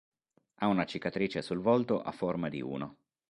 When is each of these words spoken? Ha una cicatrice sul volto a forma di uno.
Ha 0.55 0.65
una 0.65 0.85
cicatrice 0.85 1.43
sul 1.43 1.59
volto 1.59 2.01
a 2.01 2.09
forma 2.11 2.49
di 2.49 2.59
uno. 2.59 2.95